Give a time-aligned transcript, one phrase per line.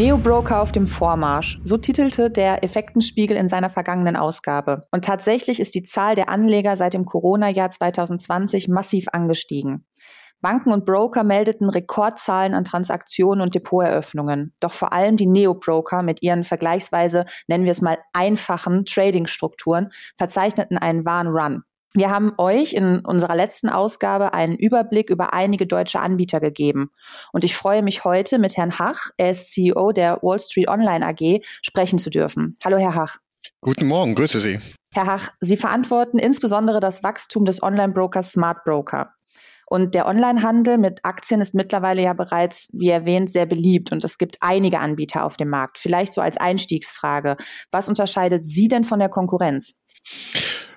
[0.00, 4.88] Neo-Broker auf dem Vormarsch, so titelte der Effektenspiegel in seiner vergangenen Ausgabe.
[4.92, 9.84] Und tatsächlich ist die Zahl der Anleger seit dem Corona-Jahr 2020 massiv angestiegen.
[10.40, 14.54] Banken und Broker meldeten Rekordzahlen an Transaktionen und Depoteröffnungen.
[14.62, 20.78] Doch vor allem die Neo-Broker mit ihren vergleichsweise, nennen wir es mal, einfachen Trading-Strukturen verzeichneten
[20.78, 21.64] einen wahren Run.
[21.92, 26.90] Wir haben euch in unserer letzten Ausgabe einen Überblick über einige deutsche Anbieter gegeben.
[27.32, 31.04] Und ich freue mich heute mit Herrn Hach, er ist CEO der Wall Street Online
[31.04, 32.54] AG, sprechen zu dürfen.
[32.64, 33.18] Hallo, Herr Hach.
[33.60, 34.60] Guten Morgen, grüße Sie.
[34.94, 39.12] Herr Hach, Sie verantworten insbesondere das Wachstum des Online-Brokers Smart Broker.
[39.66, 43.92] Und der Onlinehandel mit Aktien ist mittlerweile ja bereits, wie erwähnt, sehr beliebt.
[43.92, 45.78] Und es gibt einige Anbieter auf dem Markt.
[45.78, 47.36] Vielleicht so als Einstiegsfrage.
[47.70, 49.72] Was unterscheidet Sie denn von der Konkurrenz?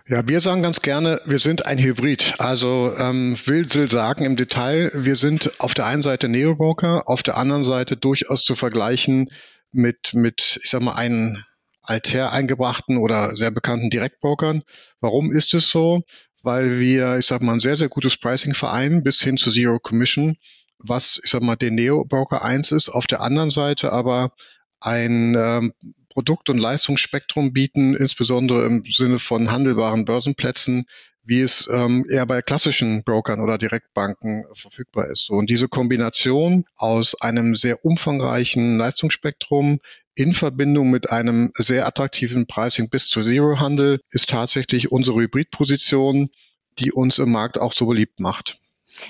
[0.05, 2.33] Ja, wir sagen ganz gerne, wir sind ein Hybrid.
[2.39, 7.23] Also ähm, will, will sagen im Detail, wir sind auf der einen Seite Neobroker, auf
[7.23, 9.29] der anderen Seite durchaus zu vergleichen
[9.71, 11.45] mit, mit ich sag mal, einen
[11.81, 14.63] alther eingebrachten oder sehr bekannten Direktbrokern.
[14.99, 16.01] Warum ist es so?
[16.41, 19.79] Weil wir, ich sag mal, ein sehr, sehr gutes Pricing vereinen bis hin zu Zero
[19.79, 20.35] Commission,
[20.79, 22.89] was, ich sag mal, den Neo-Broker 1 ist.
[22.89, 24.33] Auf der anderen Seite aber
[24.81, 25.73] ein ähm,
[26.13, 30.85] Produkt- und Leistungsspektrum bieten, insbesondere im Sinne von handelbaren Börsenplätzen,
[31.23, 35.25] wie es ähm, eher bei klassischen Brokern oder Direktbanken verfügbar ist.
[35.25, 39.79] So, und diese Kombination aus einem sehr umfangreichen Leistungsspektrum
[40.15, 46.29] in Verbindung mit einem sehr attraktiven Pricing bis zu Zero-Handel ist tatsächlich unsere Hybridposition,
[46.77, 48.59] die uns im Markt auch so beliebt macht.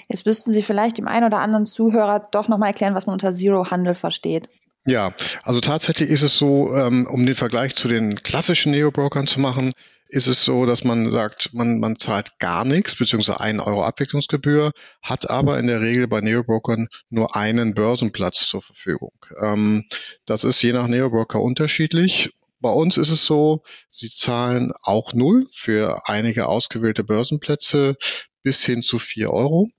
[0.08, 3.34] Jetzt müssten Sie vielleicht dem einen oder anderen Zuhörer doch nochmal erklären, was man unter
[3.34, 4.48] Zero-Handel versteht.
[4.86, 9.40] Ja, also tatsächlich ist es so, ähm, um den Vergleich zu den klassischen Neo-Brokern zu
[9.40, 9.72] machen,
[10.10, 14.72] ist es so, dass man sagt, man, man zahlt gar nichts, beziehungsweise einen Euro Abwicklungsgebühr,
[15.02, 19.14] hat aber in der Regel bei Neo-Brokern nur einen Börsenplatz zur Verfügung.
[19.42, 19.86] Ähm,
[20.26, 22.32] das ist je nach Neo-Broker unterschiedlich.
[22.60, 27.96] Bei uns ist es so, sie zahlen auch null für einige ausgewählte Börsenplätze
[28.44, 29.70] bis hin zu vier Euro.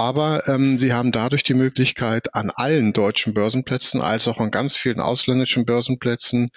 [0.00, 4.74] Aber ähm, sie haben dadurch die Möglichkeit, an allen deutschen Börsenplätzen als auch an ganz
[4.74, 6.48] vielen ausländischen Börsenplätzen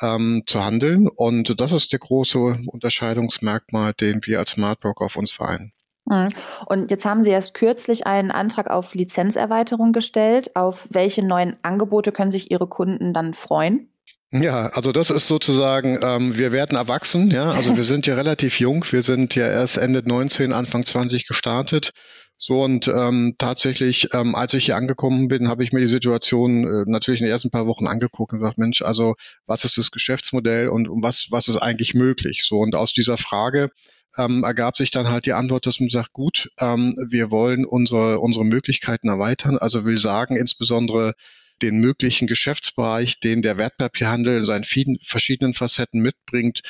[0.00, 1.06] ähm, zu handeln.
[1.06, 5.72] Und das ist der große Unterscheidungsmerkmal, den wir als Smartbroker auf uns vereinen.
[6.08, 6.28] Hm.
[6.64, 10.56] Und jetzt haben Sie erst kürzlich einen Antrag auf Lizenzerweiterung gestellt.
[10.56, 13.92] Auf welche neuen Angebote können sich Ihre Kunden dann freuen?
[14.30, 18.60] Ja, also das ist sozusagen, ähm, wir werden erwachsen, ja, also wir sind ja relativ
[18.60, 21.92] jung, wir sind ja erst Ende 19, Anfang 20 gestartet.
[22.40, 26.64] So und ähm, tatsächlich, ähm, als ich hier angekommen bin, habe ich mir die Situation
[26.64, 29.16] äh, natürlich in den ersten paar Wochen angeguckt und gesagt, Mensch, also
[29.46, 32.44] was ist das Geschäftsmodell und, und was, was ist eigentlich möglich?
[32.44, 33.70] So und aus dieser Frage
[34.16, 38.20] ähm, ergab sich dann halt die Antwort, dass man sagt, gut, ähm, wir wollen unsere,
[38.20, 39.58] unsere Möglichkeiten erweitern.
[39.58, 41.14] Also will sagen, insbesondere
[41.60, 46.62] den möglichen Geschäftsbereich, den der Wertpapierhandel in seinen vielen verschiedenen Facetten mitbringt,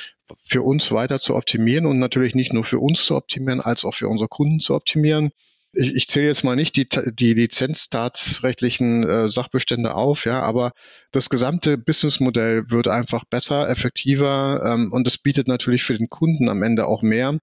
[0.44, 3.94] für uns weiter zu optimieren und natürlich nicht nur für uns zu optimieren, als auch
[3.94, 5.30] für unsere Kunden zu optimieren.
[5.72, 10.72] Ich, ich zähle jetzt mal nicht die, die lizenzstaatsrechtlichen äh, Sachbestände auf, ja, aber
[11.12, 16.48] das gesamte Businessmodell wird einfach besser, effektiver ähm, und es bietet natürlich für den Kunden
[16.48, 17.38] am Ende auch mehr.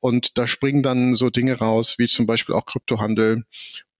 [0.00, 3.42] Und da springen dann so Dinge raus, wie zum Beispiel auch Kryptohandel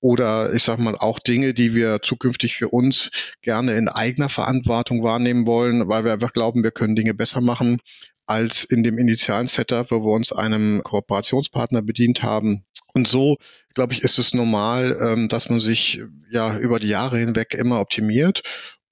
[0.00, 5.02] oder ich sage mal auch Dinge, die wir zukünftig für uns gerne in eigener Verantwortung
[5.02, 7.80] wahrnehmen wollen, weil wir einfach glauben, wir können Dinge besser machen
[8.26, 12.64] als in dem initialen Setup, wo wir uns einem Kooperationspartner bedient haben.
[12.94, 13.36] Und so,
[13.74, 17.80] glaube ich, ist es normal, ähm, dass man sich ja über die Jahre hinweg immer
[17.80, 18.42] optimiert.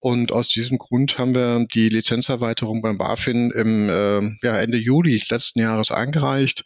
[0.01, 5.23] Und aus diesem Grund haben wir die Lizenzerweiterung beim BaFin im äh, ja, Ende Juli
[5.29, 6.65] letzten Jahres eingereicht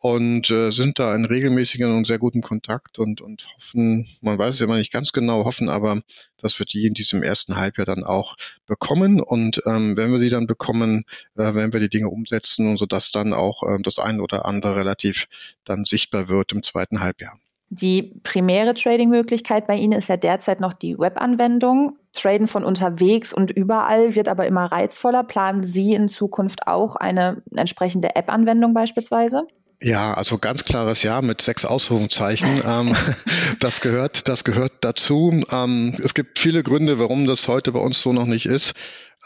[0.00, 4.54] und äh, sind da in regelmäßigen und sehr guten Kontakt und, und hoffen, man weiß
[4.54, 6.00] es immer nicht ganz genau, hoffen aber,
[6.38, 9.20] dass wir die in diesem ersten Halbjahr dann auch bekommen.
[9.20, 11.04] Und ähm, wenn wir sie dann bekommen,
[11.36, 14.46] äh, werden wir die Dinge umsetzen und so dass dann auch äh, das eine oder
[14.46, 15.26] andere relativ
[15.64, 17.38] dann sichtbar wird im zweiten Halbjahr.
[17.72, 21.98] Die primäre Trading-Möglichkeit bei Ihnen ist ja derzeit noch die Webanwendung.
[22.12, 25.22] Traden von unterwegs und überall wird aber immer reizvoller.
[25.22, 29.46] Planen Sie in Zukunft auch eine entsprechende App-Anwendung beispielsweise?
[29.82, 32.62] Ja, also ganz klares Ja mit sechs Ausrufungszeichen.
[32.66, 32.94] ähm,
[33.60, 35.42] das gehört, das gehört dazu.
[35.52, 38.74] Ähm, es gibt viele Gründe, warum das heute bei uns so noch nicht ist.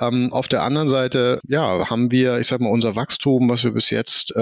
[0.01, 3.73] Ähm, auf der anderen Seite, ja, haben wir, ich sag mal, unser Wachstum, was wir
[3.73, 4.33] bis jetzt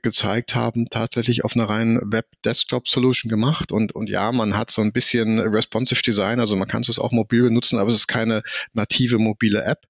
[0.00, 3.72] gezeigt haben, tatsächlich auf einer reinen Web-Desktop-Solution gemacht.
[3.72, 7.12] Und, und ja, man hat so ein bisschen responsive Design, also man kann es auch
[7.12, 9.86] mobil benutzen, aber es ist keine native mobile App.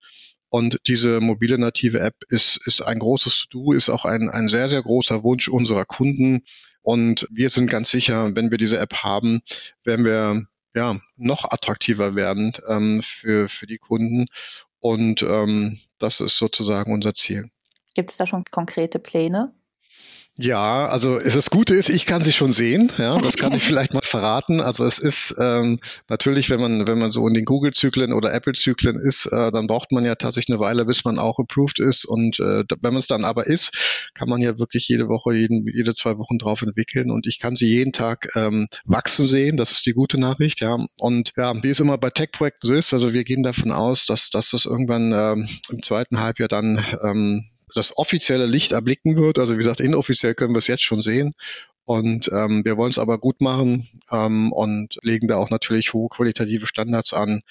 [0.52, 4.68] Und diese mobile native App ist, ist ein großes To-Do, ist auch ein, ein sehr,
[4.68, 6.42] sehr großer Wunsch unserer Kunden.
[6.82, 9.40] Und wir sind ganz sicher, wenn wir diese App haben,
[9.82, 14.26] werden wir ja noch attraktiver werden ähm, für, für die Kunden.
[14.78, 17.48] Und ähm, das ist sozusagen unser Ziel.
[17.94, 19.54] Gibt es da schon konkrete Pläne?
[20.38, 22.90] Ja, also das Gute ist, ich kann sie schon sehen.
[22.96, 24.62] Ja, das kann ich vielleicht mal verraten.
[24.62, 28.98] Also es ist ähm, natürlich, wenn man wenn man so in den Google-Zyklen oder Apple-Zyklen
[28.98, 32.06] ist, äh, dann braucht man ja tatsächlich eine Weile, bis man auch approved ist.
[32.06, 35.66] Und äh, wenn man es dann aber ist, kann man ja wirklich jede Woche, jeden,
[35.68, 37.10] jede zwei Wochen drauf entwickeln.
[37.10, 39.58] Und ich kann sie jeden Tag ähm, wachsen sehen.
[39.58, 40.60] Das ist die gute Nachricht.
[40.60, 44.06] Ja, und ja, wie es immer bei Tech-Projekten so ist, also wir gehen davon aus,
[44.06, 49.38] dass dass das irgendwann ähm, im zweiten Halbjahr dann ähm, das offizielle Licht erblicken wird.
[49.38, 51.34] Also wie gesagt, inoffiziell können wir es jetzt schon sehen.
[51.84, 56.08] Und ähm, wir wollen es aber gut machen ähm, und legen da auch natürlich hohe
[56.08, 57.42] qualitative Standards an.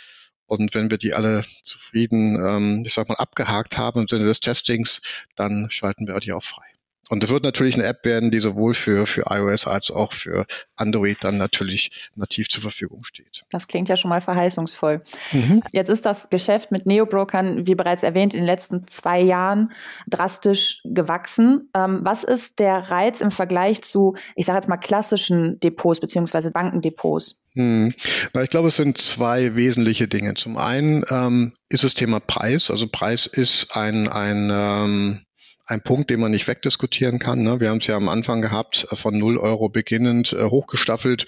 [0.47, 4.39] Und wenn wir die alle zufrieden, ähm, ich sag mal, abgehakt haben im Sinne des
[4.39, 5.01] Testings,
[5.35, 6.65] dann schalten wir die auch frei.
[7.11, 10.45] Und es wird natürlich eine App werden, die sowohl für, für iOS als auch für
[10.77, 13.43] Android dann natürlich nativ zur Verfügung steht.
[13.49, 15.03] Das klingt ja schon mal verheißungsvoll.
[15.33, 15.61] Mhm.
[15.73, 19.73] Jetzt ist das Geschäft mit Neobrokern, wie bereits erwähnt, in den letzten zwei Jahren
[20.07, 21.69] drastisch gewachsen.
[21.75, 26.51] Ähm, was ist der Reiz im Vergleich zu, ich sage jetzt mal, klassischen Depots beziehungsweise
[26.51, 27.41] Bankendepots?
[27.55, 27.93] Hm.
[28.33, 30.35] Na, ich glaube, es sind zwei wesentliche Dinge.
[30.35, 32.71] Zum einen ähm, ist das Thema Preis.
[32.71, 35.25] Also Preis ist ein, ein ähm,
[35.71, 37.43] ein Punkt, den man nicht wegdiskutieren kann.
[37.43, 37.59] Ne?
[37.59, 41.27] Wir haben es ja am Anfang gehabt, äh, von 0 Euro beginnend, äh, hochgestaffelt.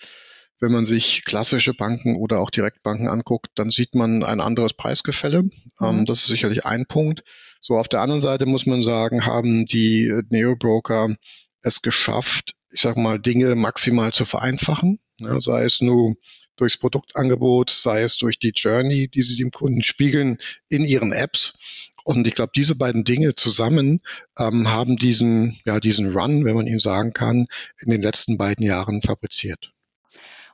[0.59, 5.43] Wenn man sich klassische Banken oder auch Direktbanken anguckt, dann sieht man ein anderes Preisgefälle.
[5.43, 5.51] Mhm.
[5.81, 7.23] Ähm, das ist sicherlich ein Punkt.
[7.61, 11.15] So, auf der anderen Seite muss man sagen, haben die Neobroker
[11.61, 14.99] es geschafft, ich sage mal, Dinge maximal zu vereinfachen.
[15.19, 16.15] Ja, sei es nur
[16.55, 20.37] durchs Produktangebot, sei es durch die Journey, die sie dem Kunden spiegeln
[20.69, 21.91] in ihren Apps.
[22.03, 24.01] Und ich glaube, diese beiden Dinge zusammen
[24.37, 27.47] ähm, haben diesen, ja, diesen Run, wenn man ihn sagen kann,
[27.79, 29.72] in den letzten beiden Jahren fabriziert.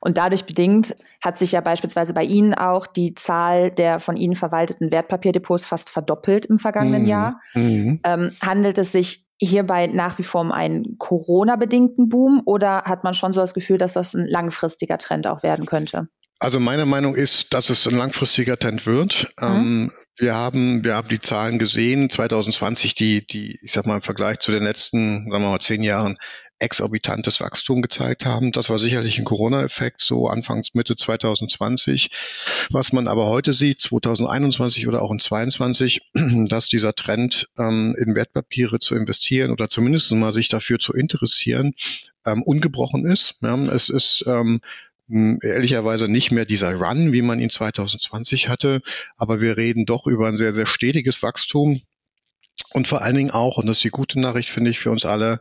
[0.01, 4.35] Und dadurch bedingt hat sich ja beispielsweise bei Ihnen auch die Zahl der von Ihnen
[4.35, 7.07] verwalteten Wertpapierdepots fast verdoppelt im vergangenen mhm.
[7.07, 7.41] Jahr.
[7.53, 7.99] Mhm.
[8.03, 13.13] Ähm, handelt es sich hierbei nach wie vor um einen Corona-bedingten Boom oder hat man
[13.13, 16.09] schon so das Gefühl, dass das ein langfristiger Trend auch werden könnte?
[16.41, 19.33] Also meine Meinung ist, dass es ein langfristiger Trend wird.
[19.39, 19.45] Mhm.
[19.45, 24.01] Ähm, wir haben, wir haben die Zahlen gesehen, 2020, die, die, ich sag mal im
[24.01, 26.17] Vergleich zu den letzten, sagen wir mal, zehn Jahren
[26.59, 28.51] exorbitantes Wachstum gezeigt haben.
[28.51, 32.09] Das war sicherlich ein Corona-Effekt, so Anfangs Mitte 2020.
[32.71, 36.01] Was man aber heute sieht, 2021 oder auch in 2022,
[36.47, 41.73] dass dieser Trend ähm, in Wertpapiere zu investieren oder zumindest mal sich dafür zu interessieren,
[42.25, 43.35] ähm, ungebrochen ist.
[43.41, 44.61] Ja, es ist ähm,
[45.41, 48.81] ehrlicherweise nicht mehr dieser Run, wie man ihn 2020 hatte,
[49.17, 51.81] aber wir reden doch über ein sehr, sehr stetiges Wachstum.
[52.73, 55.05] Und vor allen Dingen auch, und das ist die gute Nachricht, finde ich, für uns
[55.05, 55.39] alle,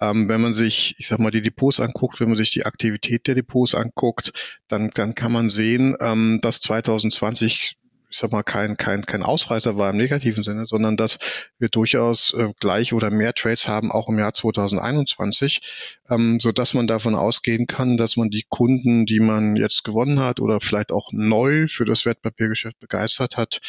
[0.00, 3.26] ähm, wenn man sich, ich sag mal, die Depots anguckt, wenn man sich die Aktivität
[3.26, 7.76] der Depots anguckt, dann, dann kann man sehen, ähm, dass 2020
[8.08, 11.18] ich sag mal, kein, kein, kein Ausreißer war im negativen Sinne, sondern dass
[11.58, 16.72] wir durchaus äh, gleich oder mehr Trades haben, auch im Jahr 2021, ähm, so dass
[16.72, 20.92] man davon ausgehen kann, dass man die Kunden, die man jetzt gewonnen hat oder vielleicht
[20.92, 23.60] auch neu für das Wertpapiergeschäft begeistert hat,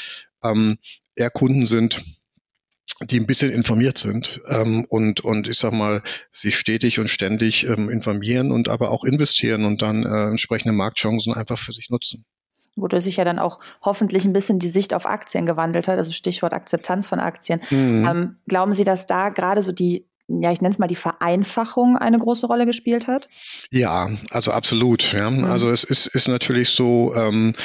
[0.44, 0.78] ähm,
[1.16, 2.04] eher Kunden sind,
[3.02, 6.02] die ein bisschen informiert sind ähm, und, und ich sag mal,
[6.32, 11.34] sich stetig und ständig ähm, informieren und aber auch investieren und dann äh, entsprechende Marktchancen
[11.34, 12.26] einfach für sich nutzen
[12.80, 16.12] wodurch sich ja dann auch hoffentlich ein bisschen die Sicht auf Aktien gewandelt hat, also
[16.12, 17.60] Stichwort Akzeptanz von Aktien.
[17.72, 18.08] Mhm.
[18.08, 21.96] Ähm, glauben Sie, dass da gerade so die ja, ich nenne es mal die Vereinfachung
[21.96, 23.30] eine große Rolle gespielt hat?
[23.72, 25.14] Ja, also absolut.
[25.14, 25.30] Ja.
[25.32, 25.46] Mhm.
[25.46, 27.56] Also es ist, ist natürlich so, ähm,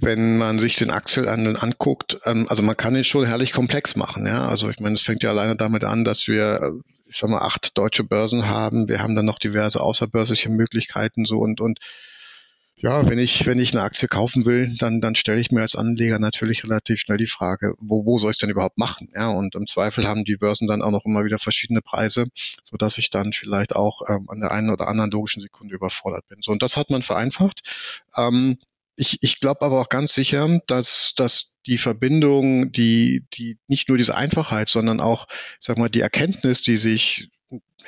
[0.00, 4.26] wenn man sich den Aktienhandel anguckt, ähm, also man kann ihn schon herrlich komplex machen.
[4.26, 4.48] Ja.
[4.48, 6.70] Also ich meine, es fängt ja alleine damit an, dass wir äh,
[7.06, 8.88] ich sag mal, acht deutsche Börsen haben.
[8.88, 11.78] Wir haben dann noch diverse außerbörsliche Möglichkeiten so und, und
[12.76, 15.76] ja, wenn ich, wenn ich eine Aktie kaufen will, dann, dann stelle ich mir als
[15.76, 19.08] Anleger natürlich relativ schnell die Frage, wo, wo soll ich denn überhaupt machen?
[19.14, 22.26] Ja, und im Zweifel haben die Börsen dann auch noch immer wieder verschiedene Preise,
[22.62, 26.26] so dass ich dann vielleicht auch ähm, an der einen oder anderen logischen Sekunde überfordert
[26.28, 26.40] bin.
[26.42, 27.62] So, und das hat man vereinfacht.
[28.18, 28.58] Ähm,
[28.96, 33.98] ich, ich glaube aber auch ganz sicher, dass, dass die Verbindung, die, die nicht nur
[33.98, 35.26] diese Einfachheit, sondern auch,
[35.60, 37.30] sag mal, die Erkenntnis, die sich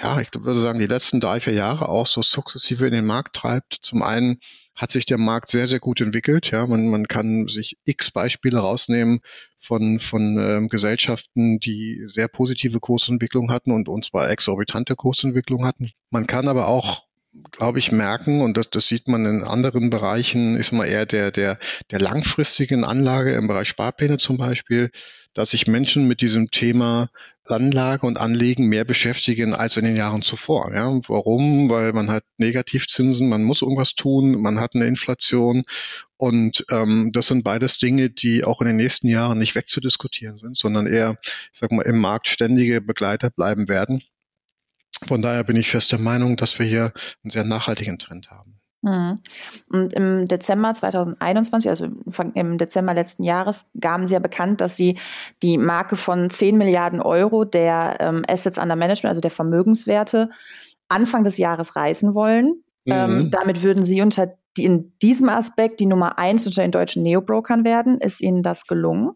[0.02, 3.34] ja, ich würde sagen, die letzten drei, vier Jahre auch so sukzessive in den Markt
[3.34, 3.78] treibt.
[3.82, 4.38] Zum einen
[4.75, 6.50] hat sich der Markt sehr, sehr gut entwickelt.
[6.50, 9.20] Ja, man, man kann sich x Beispiele rausnehmen
[9.58, 15.92] von, von ähm, Gesellschaften, die sehr positive Kursentwicklung hatten und uns zwar exorbitante Kursentwicklung hatten.
[16.10, 17.05] Man kann aber auch
[17.50, 21.31] glaube ich, merken, und das, das sieht man in anderen Bereichen, ist mal eher der,
[21.31, 21.59] der,
[21.90, 24.90] der langfristigen Anlage im Bereich Sparpläne zum Beispiel,
[25.35, 27.09] dass sich Menschen mit diesem Thema
[27.45, 30.73] Anlage und Anlegen mehr beschäftigen als in den Jahren zuvor.
[30.75, 31.69] Ja, warum?
[31.69, 35.62] Weil man hat Negativzinsen, man muss irgendwas tun, man hat eine Inflation
[36.16, 40.57] und ähm, das sind beides Dinge, die auch in den nächsten Jahren nicht wegzudiskutieren sind,
[40.57, 44.02] sondern eher, ich sag mal, im Markt ständige Begleiter bleiben werden.
[45.06, 48.58] Von daher bin ich fest der Meinung, dass wir hier einen sehr nachhaltigen Trend haben.
[48.82, 49.20] Mhm.
[49.68, 51.88] Und im Dezember 2021, also
[52.34, 54.98] im Dezember letzten Jahres, gaben Sie ja bekannt, dass Sie
[55.42, 60.30] die Marke von 10 Milliarden Euro der ähm, Assets under Management, also der Vermögenswerte,
[60.88, 62.62] Anfang des Jahres reißen wollen.
[62.86, 63.20] Ähm, mhm.
[63.20, 67.02] Ähm, damit würden Sie unter die in diesem Aspekt die Nummer eins unter den deutschen
[67.02, 67.98] Neobrokern werden.
[67.98, 69.10] Ist Ihnen das gelungen?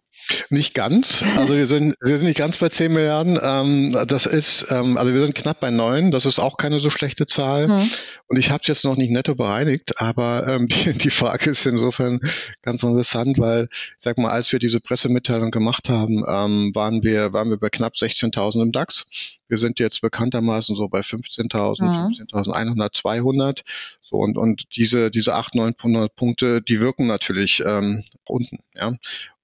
[0.50, 1.23] Nicht ganz.
[1.37, 3.38] Also wir sind, wir sind nicht ganz bei 10 Milliarden.
[3.43, 6.11] Ähm, das ist, ähm, also wir sind knapp bei neun.
[6.11, 7.69] Das ist auch keine so schlechte Zahl.
[7.69, 7.90] Mhm.
[8.26, 11.67] Und ich habe es jetzt noch nicht netto bereinigt, aber ähm, die, die Frage ist
[11.67, 12.21] insofern
[12.62, 17.33] ganz interessant, weil, ich sag mal, als wir diese Pressemitteilung gemacht haben, ähm, waren wir,
[17.33, 19.38] waren wir bei knapp 16.000 im DAX.
[19.49, 22.12] Wir sind jetzt bekanntermaßen so bei 15.000, mhm.
[22.12, 23.62] 15.100, 200.
[24.02, 28.93] So und und diese diese 8, 900 Punkte, die wirken natürlich ähm, unten, ja.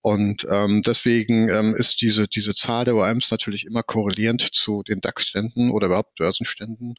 [0.06, 5.00] Und ähm, deswegen ähm, ist diese, diese Zahl der OMs natürlich immer korrelierend zu den
[5.00, 6.94] DAX-Ständen oder überhaupt Börsenständen.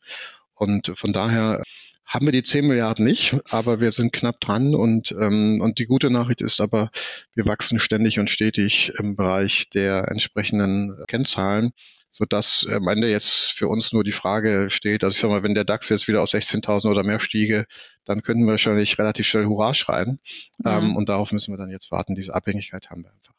[0.56, 1.64] Und von daher
[2.06, 5.86] haben wir die 10 Milliarden nicht, aber wir sind knapp dran und, ähm, und die
[5.86, 6.90] gute Nachricht ist aber,
[7.34, 11.72] wir wachsen ständig und stetig im Bereich der entsprechenden Kennzahlen
[12.18, 15.54] sodass am Ende jetzt für uns nur die Frage steht, also ich sag mal, wenn
[15.54, 17.66] der DAX jetzt wieder auf 16.000 oder mehr stiege,
[18.06, 20.20] dann könnten wir wahrscheinlich relativ schnell Hurra schreien.
[20.58, 20.66] Mhm.
[20.66, 22.16] Ähm, und darauf müssen wir dann jetzt warten.
[22.16, 23.36] Diese Abhängigkeit haben wir einfach.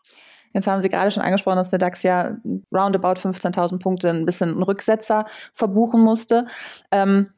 [0.54, 2.36] Jetzt haben Sie gerade schon angesprochen, dass der DAX ja
[2.72, 6.46] roundabout 15.000 Punkte ein bisschen einen Rücksetzer verbuchen musste.
[6.92, 7.30] Ähm,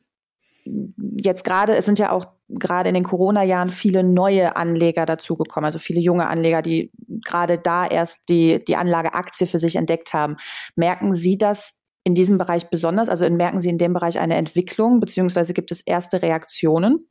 [1.17, 2.27] jetzt gerade, es sind ja auch
[2.59, 6.91] gerade in den Corona-Jahren viele neue Anleger dazugekommen, also viele junge Anleger, die
[7.25, 10.37] gerade da erst die, die Anlage Aktie für sich entdeckt haben.
[10.77, 13.09] Merken Sie das in diesem Bereich besonders?
[13.09, 17.07] Also merken Sie in dem Bereich eine Entwicklung, beziehungsweise gibt es erste Reaktionen?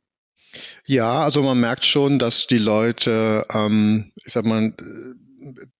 [0.84, 4.74] Ja, also man merkt schon, dass die Leute, ähm, ich sag mal,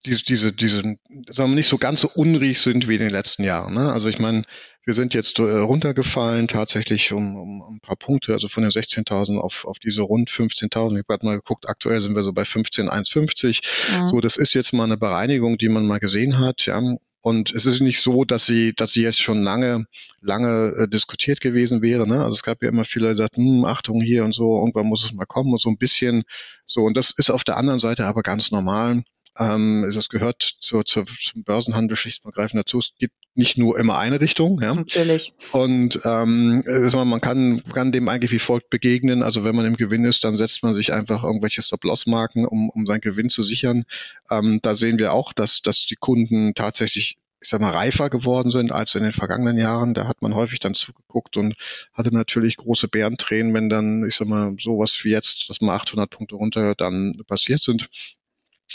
[0.06, 3.44] diese, diese, diese, sagen wir nicht so ganz so unruhig sind wie in den letzten
[3.44, 3.74] Jahren.
[3.74, 3.92] Ne?
[3.92, 4.42] Also ich meine,
[4.84, 8.72] wir sind jetzt äh, runtergefallen, tatsächlich um, um, um ein paar Punkte, also von den
[8.72, 10.62] 16.000 auf, auf diese rund 15.000.
[10.64, 13.92] Ich habe gerade mal geguckt, aktuell sind wir so bei 15.150.
[13.92, 14.08] Ja.
[14.08, 16.64] So, das ist jetzt mal eine Bereinigung, die man mal gesehen hat.
[16.66, 16.80] Ja.
[17.20, 19.84] Und es ist nicht so, dass sie, dass sie jetzt schon lange,
[20.22, 22.08] lange äh, diskutiert gewesen wäre.
[22.08, 22.24] Ne?
[22.24, 25.04] Also es gab ja immer viele, die dachten, hm, Achtung hier und so, irgendwann muss
[25.04, 26.22] es mal kommen und so ein bisschen
[26.66, 26.82] so.
[26.82, 29.02] Und das ist auf der anderen Seite aber ganz normal.
[29.38, 32.78] Ähm, es gehört zur, zur, zum Börsenhandel schlicht und ergreifend dazu.
[32.78, 34.60] Es gibt nicht nur immer eine Richtung.
[34.60, 34.74] Ja?
[34.74, 35.32] Natürlich.
[35.52, 39.22] Und ähm, man kann, kann dem eigentlich wie folgt begegnen.
[39.22, 42.86] Also wenn man im Gewinn ist, dann setzt man sich einfach irgendwelche Stop-Loss-Marken, um, um
[42.86, 43.84] seinen Gewinn zu sichern.
[44.30, 48.50] Ähm, da sehen wir auch, dass, dass die Kunden tatsächlich ich sag mal, reifer geworden
[48.50, 49.94] sind als in den vergangenen Jahren.
[49.94, 51.54] Da hat man häufig dann zugeguckt und
[51.94, 56.10] hatte natürlich große Bärentränen, wenn dann, ich sag mal, sowas wie jetzt, dass mal 800
[56.10, 57.88] Punkte runter dann passiert sind.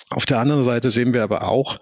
[0.09, 1.77] Auf der anderen Seite sehen wir aber auch,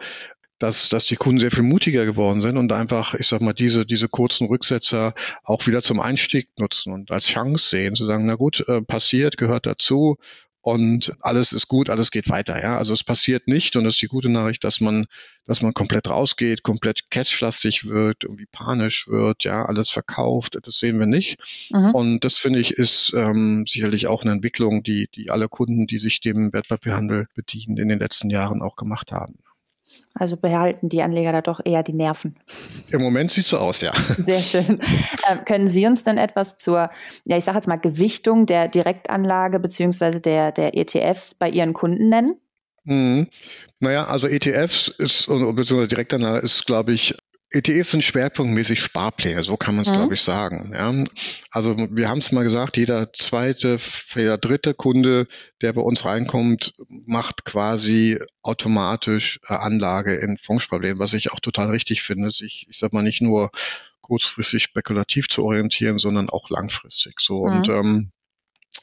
[0.60, 3.86] dass, dass die Kunden sehr viel mutiger geworden sind und einfach, ich sag mal, diese,
[3.86, 8.36] diese kurzen Rücksetzer auch wieder zum Einstieg nutzen und als Chance sehen, zu sagen, na
[8.36, 10.18] gut, äh, passiert, gehört dazu
[10.64, 12.62] und alles ist gut, alles geht weiter.
[12.64, 15.08] Ja, also es passiert nicht und das ist die gute Nachricht, dass man,
[15.46, 20.58] dass man komplett rausgeht, komplett catchlastig wird, irgendwie panisch wird, ja, alles verkauft.
[20.64, 21.70] Das sehen wir nicht.
[21.72, 21.92] Mhm.
[21.92, 26.00] Und das finde ich ist ähm, sicherlich auch eine Entwicklung, die die alle Kunden, die
[26.00, 29.36] sich dem Wertpapierhandel bedienen, in den letzten Jahren auch gemacht haben.
[30.16, 32.36] Also behalten die Anleger da doch eher die Nerven.
[32.92, 33.94] Im Moment sieht so aus, ja.
[34.18, 34.80] Sehr schön.
[35.30, 36.90] Ähm, können Sie uns denn etwas zur,
[37.26, 42.10] ja, ich sage jetzt mal, Gewichtung der Direktanlage beziehungsweise der, der ETFs bei Ihren Kunden
[42.10, 42.36] nennen?
[42.84, 43.28] Mhm.
[43.80, 47.16] Naja, also ETFs ist, beziehungsweise Direktanlage ist, glaube ich,
[47.54, 49.96] ETFs sind schwerpunktmäßig Sparpläne, so kann man es, mhm.
[49.96, 50.74] glaube ich, sagen.
[50.74, 50.92] Ja.
[51.52, 53.78] Also wir haben es mal gesagt, jeder zweite,
[54.16, 55.28] jeder dritte Kunde,
[55.62, 56.74] der bei uns reinkommt,
[57.06, 62.80] macht quasi automatisch äh, Anlage in Fondssparplänen, was ich auch total richtig finde, sich, ich
[62.80, 63.52] sag mal, nicht nur
[64.02, 67.20] kurzfristig spekulativ zu orientieren, sondern auch langfristig.
[67.20, 67.54] So mhm.
[67.54, 68.12] und ähm,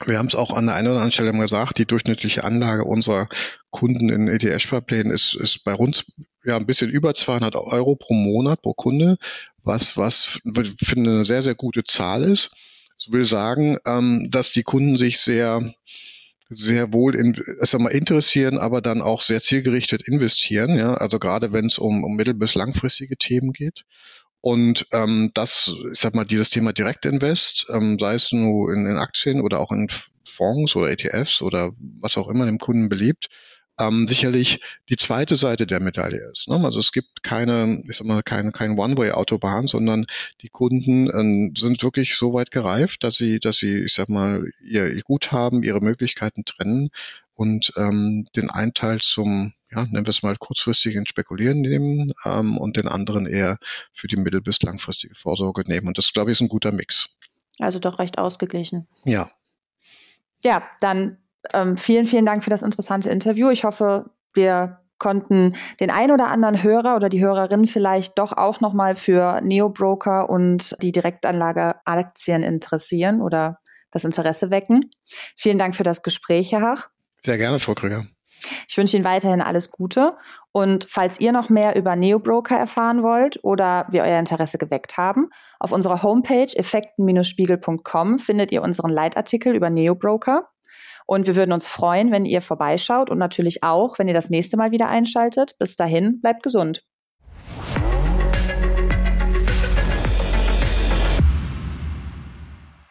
[0.07, 2.85] wir haben es auch an der einen oder anderen Stelle mal gesagt, die durchschnittliche Anlage
[2.85, 3.29] unserer
[3.71, 6.13] Kunden in ETF-Sparplänen ist, ist bei uns
[6.45, 9.19] ja ein bisschen über 200 Euro pro Monat pro Kunde,
[9.63, 10.41] was, was
[10.83, 12.51] finde eine sehr, sehr gute Zahl ist.
[12.97, 15.63] Das will sagen, ähm, dass die Kunden sich sehr,
[16.49, 20.77] sehr wohl in, sag mal, interessieren, aber dann auch sehr zielgerichtet investieren.
[20.77, 20.95] Ja?
[20.95, 23.85] Also gerade wenn es um, um mittel- bis langfristige Themen geht.
[24.43, 28.97] Und ähm, das, ich sag mal, dieses Thema Direktinvest, ähm, sei es nur in, in
[28.97, 29.89] Aktien oder auch in
[30.25, 33.29] Fonds oder ETFs oder was auch immer dem Kunden beliebt,
[33.81, 36.49] ähm, sicherlich die zweite Seite der Medaille ist.
[36.49, 36.57] Ne?
[36.65, 40.07] Also es gibt keine, ich sag mal, keine, keine One-Way-Autobahn, sondern
[40.43, 44.45] die Kunden äh, sind wirklich so weit gereift, dass sie, dass sie, ich sag mal,
[44.63, 46.91] ihr Guthaben, ihre Möglichkeiten trennen
[47.41, 52.59] und ähm, den einen Teil zum, ja, nennen wir es mal kurzfristigen Spekulieren nehmen ähm,
[52.59, 53.57] und den anderen eher
[53.95, 55.89] für die mittel- bis langfristige Vorsorge nehmen.
[55.89, 57.17] Und das, glaube ich, ist ein guter Mix.
[57.59, 58.87] Also doch recht ausgeglichen.
[59.07, 59.27] Ja.
[60.45, 61.17] Ja, dann
[61.55, 63.49] ähm, vielen, vielen Dank für das interessante Interview.
[63.49, 68.61] Ich hoffe, wir konnten den ein oder anderen Hörer oder die Hörerin vielleicht doch auch
[68.61, 74.91] nochmal für Neobroker und die Direktanlage Aktien interessieren oder das Interesse wecken.
[75.37, 76.91] Vielen Dank für das Gespräch, Herr Hach.
[77.25, 78.05] Sehr gerne, Frau Krüger.
[78.69, 80.17] Ich wünsche Ihnen weiterhin alles Gute.
[80.53, 85.29] Und falls ihr noch mehr über Neobroker erfahren wollt oder wir euer Interesse geweckt haben,
[85.59, 90.49] auf unserer Homepage effekten-spiegel.com findet ihr unseren Leitartikel über Neobroker.
[91.07, 94.57] Und wir würden uns freuen, wenn ihr vorbeischaut und natürlich auch, wenn ihr das nächste
[94.57, 95.57] Mal wieder einschaltet.
[95.59, 96.85] Bis dahin, bleibt gesund.